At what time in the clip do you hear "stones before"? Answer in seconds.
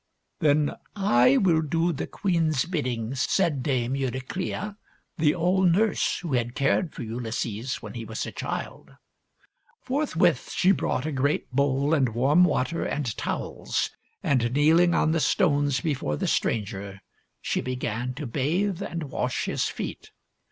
15.19-16.17